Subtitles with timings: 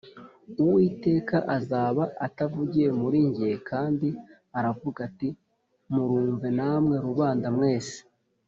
[0.61, 4.07] Uwiteka azaba atavugiye muri jye” Kandi
[4.57, 5.29] aravuga ati
[5.93, 7.97] “Murumve namwe rubanda mwese”